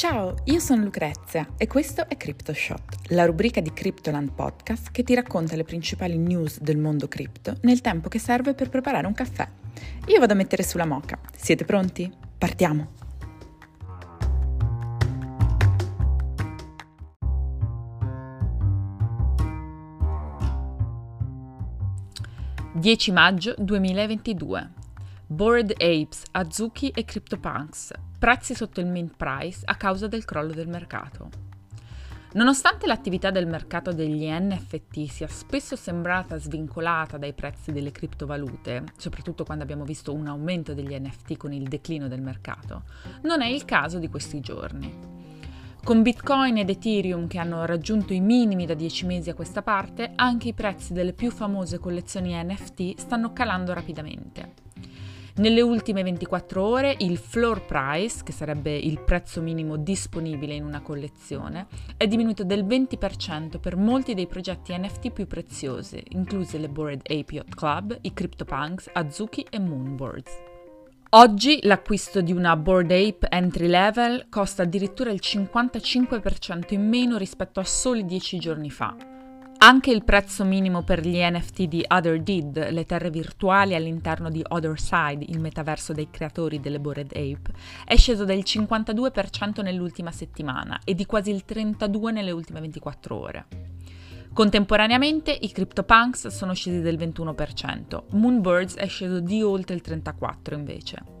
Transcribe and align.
Ciao, 0.00 0.34
io 0.44 0.60
sono 0.60 0.82
Lucrezia 0.84 1.46
e 1.58 1.66
questo 1.66 2.08
è 2.08 2.16
CryptoShot, 2.16 3.10
la 3.10 3.26
rubrica 3.26 3.60
di 3.60 3.70
Cryptoland 3.70 4.32
Podcast 4.32 4.90
che 4.92 5.02
ti 5.02 5.14
racconta 5.14 5.56
le 5.56 5.64
principali 5.64 6.16
news 6.16 6.58
del 6.58 6.78
mondo 6.78 7.06
cripto 7.06 7.58
nel 7.64 7.82
tempo 7.82 8.08
che 8.08 8.18
serve 8.18 8.54
per 8.54 8.70
preparare 8.70 9.06
un 9.06 9.12
caffè. 9.12 9.46
Io 10.06 10.18
vado 10.18 10.32
a 10.32 10.36
mettere 10.36 10.62
sulla 10.62 10.86
moca. 10.86 11.18
Siete 11.36 11.66
pronti? 11.66 12.10
Partiamo! 12.38 12.92
(10 22.72 23.12
maggio 23.12 23.54
2022) 23.58 24.78
Bored 25.32 25.74
Apes, 25.78 26.24
Azuki 26.32 26.88
e 26.88 27.04
CryptoPunks, 27.04 27.92
prezzi 28.18 28.52
sotto 28.52 28.80
il 28.80 28.86
mint 28.86 29.14
price 29.16 29.60
a 29.64 29.76
causa 29.76 30.08
del 30.08 30.24
crollo 30.24 30.52
del 30.52 30.66
mercato. 30.66 31.28
Nonostante 32.32 32.88
l'attività 32.88 33.30
del 33.30 33.46
mercato 33.46 33.92
degli 33.92 34.28
NFT 34.28 35.06
sia 35.06 35.28
spesso 35.28 35.76
sembrata 35.76 36.36
svincolata 36.36 37.16
dai 37.16 37.32
prezzi 37.32 37.70
delle 37.70 37.92
criptovalute, 37.92 38.86
soprattutto 38.96 39.44
quando 39.44 39.62
abbiamo 39.62 39.84
visto 39.84 40.12
un 40.12 40.26
aumento 40.26 40.74
degli 40.74 40.98
NFT 40.98 41.36
con 41.36 41.52
il 41.52 41.68
declino 41.68 42.08
del 42.08 42.22
mercato, 42.22 42.82
non 43.22 43.40
è 43.40 43.46
il 43.46 43.64
caso 43.64 44.00
di 44.00 44.08
questi 44.08 44.40
giorni. 44.40 44.92
Con 45.84 46.02
Bitcoin 46.02 46.58
ed 46.58 46.70
Ethereum 46.70 47.28
che 47.28 47.38
hanno 47.38 47.64
raggiunto 47.66 48.12
i 48.12 48.20
minimi 48.20 48.66
da 48.66 48.74
10 48.74 49.06
mesi 49.06 49.30
a 49.30 49.34
questa 49.34 49.62
parte, 49.62 50.10
anche 50.16 50.48
i 50.48 50.54
prezzi 50.54 50.92
delle 50.92 51.12
più 51.12 51.30
famose 51.30 51.78
collezioni 51.78 52.34
NFT 52.34 52.98
stanno 52.98 53.32
calando 53.32 53.72
rapidamente. 53.72 54.69
Nelle 55.40 55.62
ultime 55.62 56.02
24 56.02 56.62
ore 56.62 56.94
il 56.98 57.16
floor 57.16 57.64
price, 57.64 58.22
che 58.22 58.30
sarebbe 58.30 58.76
il 58.76 59.00
prezzo 59.00 59.40
minimo 59.40 59.78
disponibile 59.78 60.52
in 60.52 60.64
una 60.64 60.82
collezione, 60.82 61.66
è 61.96 62.06
diminuito 62.06 62.44
del 62.44 62.62
20% 62.66 63.58
per 63.58 63.74
molti 63.76 64.12
dei 64.12 64.26
progetti 64.26 64.76
NFT 64.76 65.12
più 65.12 65.26
preziosi, 65.26 66.04
incluse 66.08 66.58
le 66.58 66.68
Bored 66.68 67.00
Ape 67.04 67.36
Yacht 67.36 67.54
Club, 67.54 67.96
i 68.02 68.12
CryptoPunks, 68.12 68.90
Azuki 68.92 69.46
e 69.48 69.58
Moonboards. 69.58 70.30
Oggi 71.12 71.60
l'acquisto 71.62 72.20
di 72.20 72.32
una 72.32 72.54
Bored 72.54 72.90
Ape 72.90 73.26
entry 73.30 73.66
level 73.66 74.26
costa 74.28 74.64
addirittura 74.64 75.10
il 75.10 75.20
55% 75.22 76.74
in 76.74 76.86
meno 76.86 77.16
rispetto 77.16 77.60
a 77.60 77.64
soli 77.64 78.04
10 78.04 78.38
giorni 78.38 78.70
fa, 78.70 78.94
anche 79.62 79.90
il 79.90 80.04
prezzo 80.04 80.44
minimo 80.44 80.82
per 80.82 81.06
gli 81.06 81.18
NFT 81.20 81.62
di 81.64 81.84
Other 81.86 82.22
Did, 82.22 82.70
le 82.70 82.86
terre 82.86 83.10
virtuali 83.10 83.74
all'interno 83.74 84.30
di 84.30 84.42
Other 84.48 84.80
Side, 84.80 85.26
il 85.28 85.38
metaverso 85.38 85.92
dei 85.92 86.08
creatori 86.10 86.60
delle 86.60 86.80
Bored 86.80 87.10
Ape, 87.12 87.52
è 87.84 87.94
sceso 87.96 88.24
del 88.24 88.38
52% 88.38 89.62
nell'ultima 89.62 90.12
settimana 90.12 90.80
e 90.82 90.94
di 90.94 91.04
quasi 91.04 91.30
il 91.30 91.44
32% 91.46 92.10
nelle 92.10 92.30
ultime 92.30 92.60
24 92.60 93.14
ore. 93.14 93.46
Contemporaneamente 94.32 95.30
i 95.30 95.52
CryptoPunks 95.52 96.28
sono 96.28 96.54
scesi 96.54 96.80
del 96.80 96.96
21%, 96.96 98.04
Moonbirds 98.12 98.76
è 98.76 98.86
sceso 98.88 99.20
di 99.20 99.42
oltre 99.42 99.74
il 99.74 99.82
34% 99.84 100.54
invece. 100.54 101.19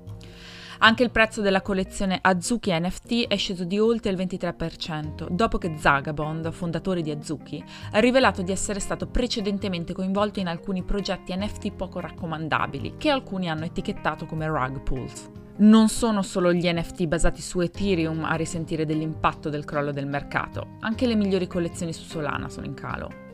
Anche 0.82 1.02
il 1.02 1.10
prezzo 1.10 1.42
della 1.42 1.60
collezione 1.60 2.18
Azuki 2.22 2.72
NFT 2.72 3.26
è 3.26 3.36
sceso 3.36 3.64
di 3.64 3.78
oltre 3.78 4.12
il 4.12 4.16
23%, 4.16 5.28
dopo 5.28 5.58
che 5.58 5.74
Zagabond, 5.76 6.50
fondatore 6.52 7.02
di 7.02 7.10
Azuki, 7.10 7.62
ha 7.92 7.98
rivelato 7.98 8.40
di 8.40 8.50
essere 8.50 8.80
stato 8.80 9.06
precedentemente 9.06 9.92
coinvolto 9.92 10.40
in 10.40 10.46
alcuni 10.46 10.82
progetti 10.82 11.36
NFT 11.36 11.72
poco 11.72 12.00
raccomandabili, 12.00 12.94
che 12.96 13.10
alcuni 13.10 13.50
hanno 13.50 13.66
etichettato 13.66 14.24
come 14.24 14.46
rug 14.46 14.80
pulls. 14.80 15.28
Non 15.58 15.90
sono 15.90 16.22
solo 16.22 16.50
gli 16.50 16.66
NFT 16.66 17.04
basati 17.04 17.42
su 17.42 17.60
Ethereum 17.60 18.24
a 18.24 18.32
risentire 18.36 18.86
dell'impatto 18.86 19.50
del 19.50 19.66
crollo 19.66 19.92
del 19.92 20.06
mercato, 20.06 20.76
anche 20.80 21.06
le 21.06 21.14
migliori 21.14 21.46
collezioni 21.46 21.92
su 21.92 22.04
Solana 22.04 22.48
sono 22.48 22.64
in 22.64 22.72
calo. 22.72 23.29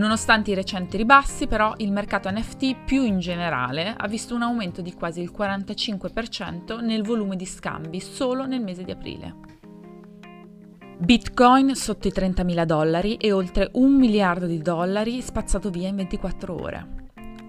Nonostante 0.00 0.50
i 0.50 0.54
recenti 0.54 0.96
ribassi, 0.96 1.46
però, 1.46 1.74
il 1.76 1.92
mercato 1.92 2.30
NFT 2.30 2.74
più 2.86 3.04
in 3.04 3.18
generale 3.18 3.94
ha 3.94 4.08
visto 4.08 4.34
un 4.34 4.40
aumento 4.40 4.80
di 4.80 4.94
quasi 4.94 5.20
il 5.20 5.30
45% 5.30 6.82
nel 6.82 7.02
volume 7.02 7.36
di 7.36 7.44
scambi 7.44 8.00
solo 8.00 8.46
nel 8.46 8.62
mese 8.62 8.82
di 8.82 8.92
aprile. 8.92 9.34
Bitcoin 10.96 11.74
sotto 11.74 12.08
i 12.08 12.12
30.000 12.14 12.64
dollari 12.64 13.16
e 13.16 13.30
oltre 13.32 13.68
un 13.74 13.94
miliardo 13.94 14.46
di 14.46 14.62
dollari 14.62 15.20
spazzato 15.20 15.68
via 15.68 15.88
in 15.88 15.96
24 15.96 16.54
ore. 16.58 16.88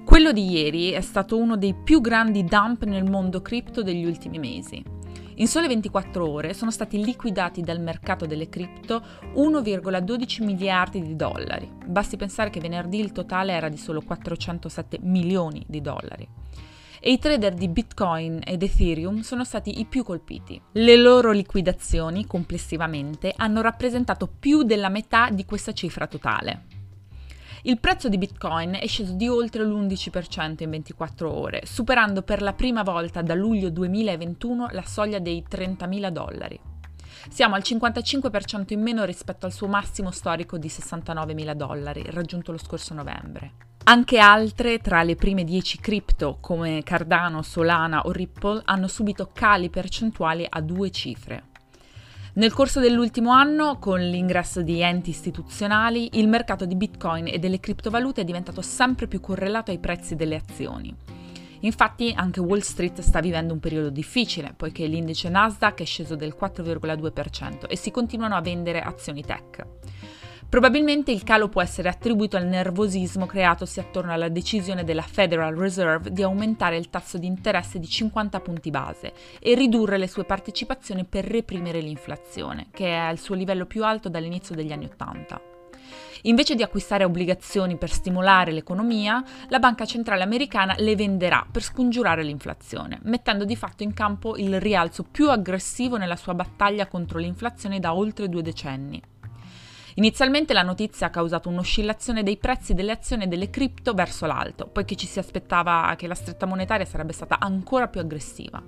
Quello 0.03 0.33
di 0.33 0.51
ieri 0.51 0.89
è 0.89 1.01
stato 1.01 1.37
uno 1.37 1.55
dei 1.55 1.73
più 1.73 2.01
grandi 2.01 2.43
dump 2.43 2.83
nel 2.83 3.09
mondo 3.09 3.41
cripto 3.41 3.81
degli 3.81 4.03
ultimi 4.03 4.39
mesi. 4.39 4.83
In 5.41 5.47
sole 5.47 5.67
24 5.67 6.29
ore 6.29 6.53
sono 6.53 6.69
stati 6.69 7.03
liquidati 7.03 7.61
dal 7.61 7.79
mercato 7.79 8.27
delle 8.27 8.47
cripto 8.47 9.01
1,12 9.33 10.43
miliardi 10.43 11.01
di 11.01 11.15
dollari. 11.15 11.67
Basti 11.83 12.15
pensare 12.15 12.51
che 12.51 12.59
venerdì 12.59 12.99
il 12.99 13.11
totale 13.11 13.53
era 13.53 13.67
di 13.67 13.77
solo 13.77 14.01
407 14.01 14.99
milioni 15.01 15.65
di 15.67 15.81
dollari 15.81 16.29
e 16.99 17.11
i 17.11 17.17
trader 17.17 17.55
di 17.55 17.67
Bitcoin 17.69 18.41
ed 18.45 18.61
Ethereum 18.61 19.21
sono 19.21 19.43
stati 19.43 19.79
i 19.79 19.85
più 19.85 20.03
colpiti. 20.03 20.61
Le 20.73 20.95
loro 20.95 21.31
liquidazioni 21.31 22.27
complessivamente 22.27 23.33
hanno 23.35 23.61
rappresentato 23.61 24.27
più 24.27 24.61
della 24.61 24.89
metà 24.89 25.31
di 25.31 25.43
questa 25.45 25.71
cifra 25.71 26.05
totale. 26.05 26.80
Il 27.63 27.79
prezzo 27.79 28.09
di 28.09 28.17
Bitcoin 28.17 28.75
è 28.79 28.87
sceso 28.87 29.13
di 29.13 29.27
oltre 29.27 29.63
l'11% 29.63 30.63
in 30.63 30.69
24 30.71 31.31
ore, 31.31 31.61
superando 31.63 32.23
per 32.23 32.41
la 32.41 32.53
prima 32.53 32.81
volta 32.81 33.21
da 33.21 33.35
luglio 33.35 33.69
2021 33.69 34.69
la 34.71 34.81
soglia 34.81 35.19
dei 35.19 35.45
30.000 35.47 36.09
dollari. 36.09 36.59
Siamo 37.29 37.53
al 37.53 37.61
55% 37.63 38.73
in 38.73 38.81
meno 38.81 39.03
rispetto 39.03 39.45
al 39.45 39.51
suo 39.51 39.67
massimo 39.67 40.09
storico 40.09 40.57
di 40.57 40.69
69.000 40.69 41.53
dollari, 41.53 42.03
raggiunto 42.07 42.51
lo 42.51 42.57
scorso 42.57 42.95
novembre. 42.95 43.51
Anche 43.83 44.17
altre, 44.17 44.79
tra 44.79 45.03
le 45.03 45.15
prime 45.15 45.43
10 45.43 45.77
cripto 45.79 46.37
come 46.41 46.81
Cardano, 46.81 47.43
Solana 47.43 48.01
o 48.05 48.11
Ripple, 48.11 48.63
hanno 48.65 48.87
subito 48.87 49.29
cali 49.31 49.69
percentuali 49.69 50.47
a 50.49 50.61
due 50.61 50.89
cifre. 50.89 51.49
Nel 52.33 52.53
corso 52.53 52.79
dell'ultimo 52.79 53.31
anno, 53.31 53.77
con 53.77 53.99
l'ingresso 53.99 54.61
di 54.61 54.81
enti 54.81 55.09
istituzionali, 55.09 56.17
il 56.17 56.29
mercato 56.29 56.65
di 56.65 56.75
Bitcoin 56.75 57.27
e 57.27 57.39
delle 57.39 57.59
criptovalute 57.59 58.21
è 58.21 58.23
diventato 58.23 58.61
sempre 58.61 59.07
più 59.07 59.19
correlato 59.19 59.71
ai 59.71 59.79
prezzi 59.79 60.15
delle 60.15 60.37
azioni. 60.37 60.95
Infatti 61.59 62.13
anche 62.15 62.39
Wall 62.39 62.61
Street 62.61 63.01
sta 63.01 63.19
vivendo 63.19 63.51
un 63.51 63.59
periodo 63.59 63.89
difficile, 63.89 64.53
poiché 64.55 64.85
l'indice 64.85 65.27
Nasdaq 65.27 65.81
è 65.81 65.85
sceso 65.85 66.15
del 66.15 66.33
4,2% 66.39 67.67
e 67.67 67.75
si 67.75 67.91
continuano 67.91 68.35
a 68.35 68.41
vendere 68.41 68.79
azioni 68.79 69.25
tech. 69.25 69.65
Probabilmente 70.51 71.13
il 71.13 71.23
calo 71.23 71.47
può 71.47 71.61
essere 71.61 71.87
attribuito 71.87 72.35
al 72.35 72.45
nervosismo 72.45 73.25
creatosi 73.25 73.79
attorno 73.79 74.11
alla 74.11 74.27
decisione 74.27 74.83
della 74.83 75.01
Federal 75.01 75.55
Reserve 75.55 76.11
di 76.11 76.23
aumentare 76.23 76.75
il 76.75 76.89
tasso 76.89 77.17
di 77.17 77.25
interesse 77.25 77.79
di 77.79 77.87
50 77.87 78.41
punti 78.41 78.69
base 78.69 79.13
e 79.39 79.55
ridurre 79.55 79.97
le 79.97 80.09
sue 80.09 80.25
partecipazioni 80.25 81.05
per 81.05 81.23
reprimere 81.23 81.79
l'inflazione, 81.79 82.67
che 82.71 82.87
è 82.87 82.97
al 82.97 83.17
suo 83.17 83.33
livello 83.33 83.65
più 83.65 83.85
alto 83.85 84.09
dall'inizio 84.09 84.53
degli 84.53 84.73
anni 84.73 84.83
Ottanta. 84.83 85.39
Invece 86.23 86.55
di 86.55 86.63
acquistare 86.63 87.05
obbligazioni 87.05 87.77
per 87.77 87.89
stimolare 87.89 88.51
l'economia, 88.51 89.23
la 89.47 89.59
banca 89.59 89.85
centrale 89.85 90.23
americana 90.23 90.75
le 90.79 90.97
venderà 90.97 91.47
per 91.49 91.63
scongiurare 91.63 92.23
l'inflazione, 92.23 92.99
mettendo 93.03 93.45
di 93.45 93.55
fatto 93.55 93.83
in 93.83 93.93
campo 93.93 94.35
il 94.35 94.59
rialzo 94.59 95.03
più 95.09 95.29
aggressivo 95.29 95.95
nella 95.95 96.17
sua 96.17 96.33
battaglia 96.33 96.87
contro 96.87 97.19
l'inflazione 97.19 97.79
da 97.79 97.95
oltre 97.95 98.27
due 98.27 98.41
decenni. 98.41 99.01
Inizialmente 99.95 100.53
la 100.53 100.61
notizia 100.61 101.07
ha 101.07 101.09
causato 101.09 101.49
un'oscillazione 101.49 102.23
dei 102.23 102.37
prezzi 102.37 102.73
delle 102.73 102.91
azioni 102.91 103.27
delle 103.27 103.49
cripto 103.49 103.93
verso 103.93 104.25
l'alto, 104.25 104.67
poiché 104.67 104.95
ci 104.95 105.07
si 105.07 105.19
aspettava 105.19 105.93
che 105.97 106.07
la 106.07 106.15
stretta 106.15 106.45
monetaria 106.45 106.85
sarebbe 106.85 107.13
stata 107.13 107.39
ancora 107.39 107.87
più 107.87 107.99
aggressiva. 107.99 108.61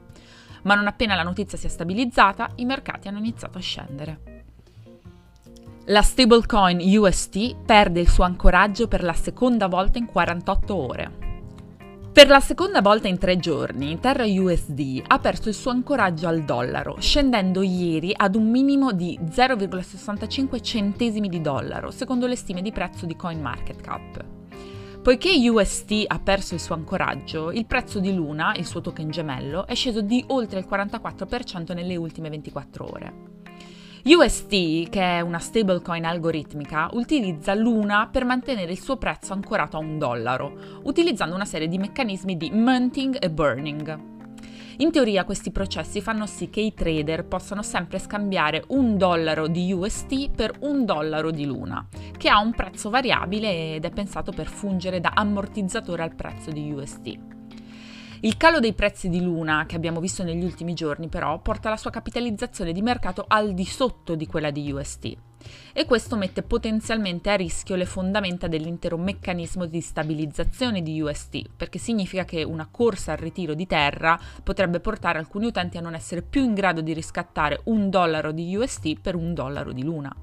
Ma 0.63 0.75
non 0.75 0.87
appena 0.87 1.15
la 1.15 1.23
notizia 1.23 1.57
si 1.57 1.67
è 1.67 1.69
stabilizzata, 1.69 2.49
i 2.55 2.65
mercati 2.65 3.07
hanno 3.07 3.19
iniziato 3.19 3.57
a 3.57 3.61
scendere. 3.61 4.19
La 5.87 6.01
stablecoin 6.01 6.79
UST 6.97 7.55
perde 7.65 7.99
il 7.99 8.09
suo 8.09 8.23
ancoraggio 8.23 8.87
per 8.87 9.03
la 9.03 9.13
seconda 9.13 9.67
volta 9.67 9.97
in 9.97 10.05
48 10.05 10.75
ore. 10.75 11.32
Per 12.13 12.27
la 12.27 12.39
seconda 12.39 12.83
volta 12.83 13.07
in 13.07 13.17
tre 13.17 13.37
giorni, 13.37 13.99
Terra 13.99 14.23
USD 14.23 15.01
ha 15.07 15.17
perso 15.17 15.49
il 15.49 15.55
suo 15.55 15.71
ancoraggio 15.71 16.27
al 16.27 16.43
dollaro, 16.43 16.97
scendendo 16.99 17.63
ieri 17.63 18.13
ad 18.15 18.35
un 18.35 18.51
minimo 18.51 18.91
di 18.91 19.17
0,65 19.19 20.61
centesimi 20.61 21.27
di 21.27 21.41
dollaro, 21.41 21.89
secondo 21.89 22.27
le 22.27 22.35
stime 22.35 22.61
di 22.61 22.71
prezzo 22.71 23.07
di 23.07 23.15
CoinMarketCap. 23.15 24.25
Poiché 25.01 25.49
UST 25.49 26.03
ha 26.05 26.19
perso 26.19 26.53
il 26.53 26.59
suo 26.59 26.75
ancoraggio, 26.75 27.51
il 27.51 27.65
prezzo 27.65 27.99
di 27.99 28.13
Luna, 28.13 28.53
il 28.57 28.67
suo 28.67 28.79
token 28.79 29.09
gemello, 29.09 29.65
è 29.65 29.73
sceso 29.73 30.01
di 30.01 30.23
oltre 30.27 30.59
il 30.59 30.67
44% 30.69 31.73
nelle 31.73 31.95
ultime 31.95 32.29
24 32.29 32.91
ore. 32.91 33.32
UST, 34.05 34.89
che 34.89 34.99
è 34.99 35.21
una 35.21 35.39
stablecoin 35.39 36.03
algoritmica, 36.03 36.89
utilizza 36.91 37.53
Luna 37.53 38.09
per 38.11 38.25
mantenere 38.25 38.73
il 38.73 38.81
suo 38.81 38.97
prezzo 38.97 39.31
ancorato 39.31 39.77
a 39.77 39.79
un 39.79 39.97
dollaro, 39.97 40.81
utilizzando 40.83 41.33
una 41.33 41.45
serie 41.45 41.69
di 41.69 41.77
meccanismi 41.77 42.35
di 42.35 42.49
minting 42.51 43.15
e 43.17 43.31
burning. 43.31 43.99
In 44.79 44.91
teoria 44.91 45.23
questi 45.23 45.51
processi 45.51 46.01
fanno 46.01 46.25
sì 46.25 46.49
che 46.49 46.59
i 46.59 46.73
trader 46.73 47.23
possano 47.23 47.61
sempre 47.61 47.97
scambiare 47.97 48.65
un 48.69 48.97
dollaro 48.97 49.47
di 49.47 49.71
UST 49.71 50.31
per 50.31 50.51
un 50.63 50.83
dollaro 50.83 51.31
di 51.31 51.45
Luna, 51.45 51.87
che 52.17 52.27
ha 52.27 52.41
un 52.41 52.51
prezzo 52.51 52.89
variabile 52.89 53.75
ed 53.75 53.85
è 53.85 53.89
pensato 53.89 54.33
per 54.33 54.47
fungere 54.47 54.99
da 54.99 55.13
ammortizzatore 55.15 56.03
al 56.03 56.13
prezzo 56.13 56.51
di 56.51 56.69
UST. 56.73 57.42
Il 58.25 58.37
calo 58.37 58.61
dei 58.61 58.71
prezzi 58.71 59.09
di 59.09 59.21
Luna 59.21 59.65
che 59.65 59.75
abbiamo 59.75 59.99
visto 59.99 60.23
negli 60.23 60.45
ultimi 60.45 60.73
giorni 60.73 61.09
però 61.09 61.39
porta 61.39 61.67
la 61.67 61.75
sua 61.75 61.91
capitalizzazione 61.91 62.71
di 62.71 62.81
mercato 62.81 63.25
al 63.27 63.53
di 63.53 63.65
sotto 63.65 64.15
di 64.15 64.27
quella 64.27 64.49
di 64.49 64.71
UST 64.71 65.13
e 65.73 65.85
questo 65.85 66.15
mette 66.15 66.41
potenzialmente 66.41 67.29
a 67.29 67.35
rischio 67.35 67.75
le 67.75 67.83
fondamenta 67.83 68.47
dell'intero 68.47 68.97
meccanismo 68.97 69.65
di 69.65 69.81
stabilizzazione 69.81 70.81
di 70.81 71.01
UST, 71.01 71.49
perché 71.57 71.79
significa 71.79 72.23
che 72.23 72.43
una 72.43 72.69
corsa 72.71 73.11
al 73.11 73.17
ritiro 73.17 73.55
di 73.55 73.67
terra 73.67 74.17
potrebbe 74.41 74.79
portare 74.79 75.19
alcuni 75.19 75.47
utenti 75.47 75.77
a 75.77 75.81
non 75.81 75.93
essere 75.93 76.21
più 76.21 76.45
in 76.45 76.53
grado 76.53 76.79
di 76.79 76.93
riscattare 76.93 77.59
un 77.65 77.89
dollaro 77.89 78.31
di 78.31 78.55
UST 78.55 79.01
per 79.01 79.15
un 79.15 79.33
dollaro 79.33 79.73
di 79.73 79.83
Luna. 79.83 80.15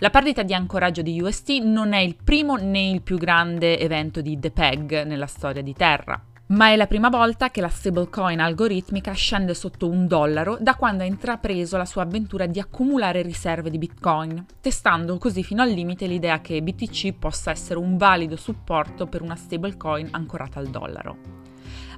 La 0.00 0.10
perdita 0.10 0.42
di 0.42 0.52
ancoraggio 0.52 1.00
di 1.00 1.18
UST 1.18 1.62
non 1.62 1.94
è 1.94 2.00
il 2.00 2.16
primo 2.22 2.56
né 2.56 2.90
il 2.90 3.00
più 3.00 3.16
grande 3.16 3.78
evento 3.78 4.20
di 4.20 4.38
DePeg 4.38 5.04
nella 5.04 5.26
storia 5.26 5.62
di 5.62 5.72
Terra 5.72 6.22
ma 6.48 6.70
è 6.70 6.76
la 6.76 6.86
prima 6.86 7.08
volta 7.08 7.50
che 7.50 7.60
la 7.60 7.68
stablecoin 7.68 8.40
algoritmica 8.40 9.12
scende 9.12 9.54
sotto 9.54 9.88
un 9.88 10.06
dollaro 10.06 10.56
da 10.60 10.76
quando 10.76 11.02
ha 11.02 11.06
intrapreso 11.06 11.76
la 11.76 11.84
sua 11.84 12.02
avventura 12.02 12.46
di 12.46 12.58
accumulare 12.58 13.22
riserve 13.22 13.70
di 13.70 13.78
Bitcoin, 13.78 14.46
testando 14.60 15.18
così 15.18 15.42
fino 15.42 15.62
al 15.62 15.70
limite 15.70 16.06
l'idea 16.06 16.40
che 16.40 16.62
BTC 16.62 17.12
possa 17.18 17.50
essere 17.50 17.78
un 17.78 17.96
valido 17.96 18.36
supporto 18.36 19.06
per 19.06 19.20
una 19.20 19.36
stablecoin 19.36 20.08
ancorata 20.12 20.58
al 20.58 20.68
dollaro. 20.68 21.16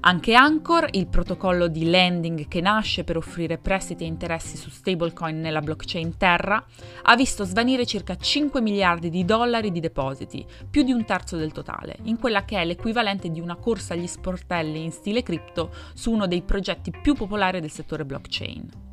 Anche 0.01 0.35
Anchor, 0.35 0.89
il 0.93 1.09
protocollo 1.09 1.69
di 1.69 1.89
lending 1.91 2.49
che 2.49 2.61
nasce 2.61 3.05
per 3.05 3.17
offrire 3.17 3.59
prestiti 3.59 4.05
e 4.05 4.07
interessi 4.07 4.57
su 4.57 4.71
stablecoin 4.71 5.39
nella 5.39 5.61
blockchain 5.61 6.17
Terra, 6.17 6.65
ha 7.03 7.17
visto 7.17 7.45
svanire 7.45 7.85
circa 7.85 8.17
5 8.17 8.61
miliardi 8.61 9.11
di 9.11 9.25
dollari 9.25 9.71
di 9.71 9.81
depositi, 9.81 10.47
più 10.71 10.83
di 10.83 10.93
un 10.93 11.05
terzo 11.05 11.37
del 11.37 11.53
totale, 11.53 11.99
in 12.05 12.19
quella 12.19 12.45
che 12.45 12.59
è 12.59 12.65
l'equivalente 12.65 13.31
di 13.31 13.41
una 13.41 13.57
corsa 13.57 13.95
agli 13.95 14.07
sportelli 14.07 14.83
in 14.83 14.93
stile 14.93 15.23
cripto 15.23 15.73
su 15.95 16.11
uno 16.11 16.27
dei 16.27 16.43
progetti 16.43 16.91
più 16.91 17.15
popolari 17.15 17.61
del 17.61 17.71
settore 17.71 18.05
blockchain. 18.05 18.90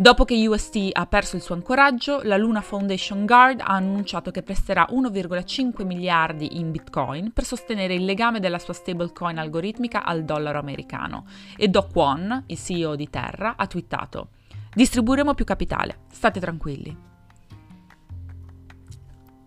Dopo 0.00 0.24
che 0.24 0.46
UST 0.46 0.90
ha 0.92 1.06
perso 1.06 1.34
il 1.34 1.42
suo 1.42 1.56
ancoraggio, 1.56 2.20
la 2.22 2.36
Luna 2.36 2.60
Foundation 2.60 3.26
Guard 3.26 3.58
ha 3.58 3.74
annunciato 3.74 4.30
che 4.30 4.44
presterà 4.44 4.86
1,5 4.92 5.84
miliardi 5.84 6.56
in 6.60 6.70
Bitcoin 6.70 7.32
per 7.32 7.42
sostenere 7.42 7.94
il 7.94 8.04
legame 8.04 8.38
della 8.38 8.60
sua 8.60 8.74
stablecoin 8.74 9.38
algoritmica 9.38 10.04
al 10.04 10.22
dollaro 10.22 10.60
americano. 10.60 11.26
E 11.56 11.66
Do 11.66 11.88
Kwon, 11.92 12.44
il 12.46 12.56
CEO 12.56 12.94
di 12.94 13.10
Terra, 13.10 13.56
ha 13.56 13.66
twittato: 13.66 14.28
Distribuiremo 14.72 15.34
più 15.34 15.44
capitale, 15.44 16.02
state 16.12 16.38
tranquilli. 16.38 16.96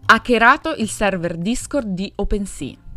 Hackerato 0.08 0.74
il 0.76 0.90
server 0.90 1.38
Discord 1.38 1.88
di 1.88 2.12
OpenSea. 2.14 2.91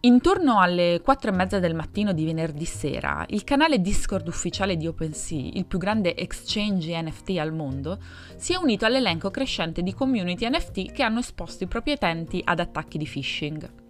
Intorno 0.00 0.60
alle 0.60 1.00
4 1.02 1.30
e 1.30 1.34
mezza 1.34 1.58
del 1.58 1.74
mattino 1.74 2.12
di 2.12 2.24
venerdì 2.24 2.66
sera, 2.66 3.24
il 3.30 3.44
canale 3.44 3.80
Discord 3.80 4.28
ufficiale 4.28 4.76
di 4.76 4.86
OpenSea, 4.86 5.50
il 5.54 5.64
più 5.64 5.78
grande 5.78 6.14
exchange 6.14 7.00
NFT 7.02 7.30
al 7.38 7.52
mondo, 7.52 7.98
si 8.36 8.52
è 8.52 8.56
unito 8.56 8.84
all'elenco 8.84 9.30
crescente 9.30 9.82
di 9.82 9.94
community 9.94 10.48
NFT 10.48 10.92
che 10.92 11.02
hanno 11.02 11.20
esposto 11.20 11.64
i 11.64 11.66
propri 11.66 11.92
utenti 11.92 12.40
ad 12.44 12.60
attacchi 12.60 12.98
di 12.98 13.06
phishing. 13.06 13.85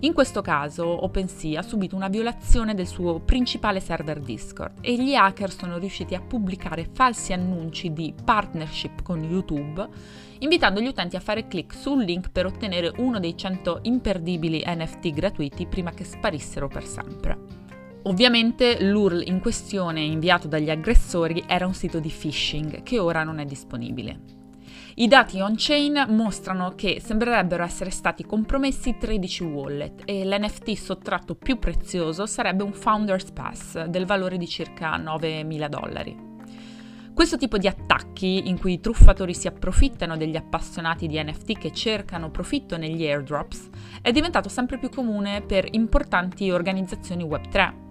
In 0.00 0.12
questo 0.12 0.42
caso 0.42 0.86
OpenSea 0.86 1.60
ha 1.60 1.62
subito 1.62 1.96
una 1.96 2.08
violazione 2.08 2.74
del 2.74 2.86
suo 2.86 3.20
principale 3.20 3.80
server 3.80 4.20
Discord 4.20 4.78
e 4.80 5.02
gli 5.02 5.14
hacker 5.14 5.50
sono 5.50 5.78
riusciti 5.78 6.14
a 6.14 6.20
pubblicare 6.20 6.88
falsi 6.92 7.32
annunci 7.32 7.92
di 7.92 8.12
partnership 8.22 9.02
con 9.02 9.22
YouTube, 9.22 9.88
invitando 10.40 10.80
gli 10.80 10.86
utenti 10.86 11.16
a 11.16 11.20
fare 11.20 11.46
clic 11.46 11.72
sul 11.72 12.04
link 12.04 12.30
per 12.30 12.44
ottenere 12.44 12.92
uno 12.98 13.18
dei 13.18 13.36
100 13.36 13.80
imperdibili 13.82 14.62
NFT 14.66 15.10
gratuiti 15.10 15.66
prima 15.66 15.92
che 15.92 16.04
sparissero 16.04 16.68
per 16.68 16.84
sempre. 16.84 17.38
Ovviamente 18.02 18.84
l'URL 18.84 19.26
in 19.26 19.40
questione 19.40 20.02
inviato 20.02 20.46
dagli 20.48 20.68
aggressori 20.68 21.42
era 21.46 21.66
un 21.66 21.72
sito 21.72 21.98
di 21.98 22.10
phishing 22.10 22.82
che 22.82 22.98
ora 22.98 23.24
non 23.24 23.38
è 23.38 23.46
disponibile. 23.46 24.43
I 24.96 25.08
dati 25.08 25.40
on-chain 25.40 26.06
mostrano 26.10 26.74
che 26.76 27.00
sembrerebbero 27.04 27.64
essere 27.64 27.90
stati 27.90 28.24
compromessi 28.24 28.96
13 28.96 29.42
wallet 29.42 30.02
e 30.04 30.24
l'NFT 30.24 30.74
sottratto 30.74 31.34
più 31.34 31.58
prezioso 31.58 32.26
sarebbe 32.26 32.62
un 32.62 32.72
Founders 32.72 33.32
Pass 33.32 33.86
del 33.86 34.06
valore 34.06 34.36
di 34.38 34.46
circa 34.46 34.96
9.000 34.96 35.66
dollari. 35.66 36.32
Questo 37.12 37.36
tipo 37.36 37.58
di 37.58 37.66
attacchi, 37.66 38.48
in 38.48 38.56
cui 38.56 38.74
i 38.74 38.80
truffatori 38.80 39.34
si 39.34 39.48
approfittano 39.48 40.16
degli 40.16 40.36
appassionati 40.36 41.08
di 41.08 41.20
NFT 41.20 41.58
che 41.58 41.72
cercano 41.72 42.30
profitto 42.30 42.76
negli 42.76 43.04
airdrops, 43.04 43.70
è 44.00 44.12
diventato 44.12 44.48
sempre 44.48 44.78
più 44.78 44.90
comune 44.90 45.42
per 45.42 45.66
importanti 45.72 46.52
organizzazioni 46.52 47.24
Web3, 47.24 47.83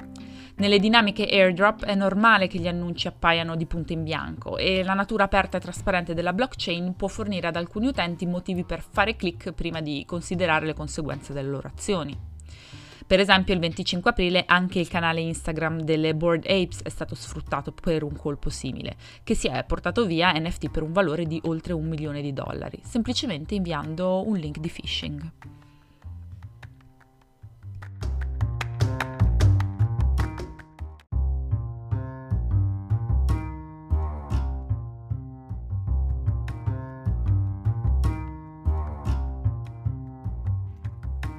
nelle 0.55 0.77
dinamiche 0.77 1.25
airdrop 1.25 1.83
è 1.83 1.95
normale 1.95 2.47
che 2.47 2.59
gli 2.59 2.67
annunci 2.67 3.07
appaiano 3.07 3.55
di 3.55 3.65
punto 3.65 3.91
in 3.91 4.03
bianco 4.03 4.57
e 4.57 4.83
la 4.83 4.93
natura 4.93 5.23
aperta 5.23 5.57
e 5.57 5.61
trasparente 5.61 6.13
della 6.13 6.31
blockchain 6.31 6.95
può 6.95 7.07
fornire 7.07 7.47
ad 7.47 7.55
alcuni 7.55 7.87
utenti 7.87 8.27
motivi 8.27 8.63
per 8.63 8.83
fare 8.87 9.15
click 9.15 9.51
prima 9.53 9.81
di 9.81 10.03
considerare 10.05 10.67
le 10.67 10.75
conseguenze 10.75 11.33
delle 11.33 11.49
loro 11.49 11.71
azioni. 11.73 12.31
Per 13.05 13.19
esempio 13.19 13.53
il 13.53 13.59
25 13.59 14.11
aprile 14.11 14.43
anche 14.45 14.79
il 14.79 14.87
canale 14.87 15.21
Instagram 15.21 15.81
delle 15.81 16.15
Bored 16.15 16.45
Apes 16.45 16.83
è 16.83 16.89
stato 16.89 17.15
sfruttato 17.15 17.71
per 17.71 18.03
un 18.03 18.15
colpo 18.15 18.49
simile, 18.49 18.95
che 19.23 19.35
si 19.35 19.47
è 19.47 19.63
portato 19.65 20.05
via 20.05 20.31
NFT 20.33 20.69
per 20.69 20.83
un 20.83 20.93
valore 20.93 21.25
di 21.25 21.41
oltre 21.45 21.73
un 21.73 21.87
milione 21.87 22.21
di 22.21 22.31
dollari, 22.31 22.79
semplicemente 22.83 23.55
inviando 23.55 24.25
un 24.25 24.37
link 24.37 24.59
di 24.59 24.69
phishing. 24.69 25.31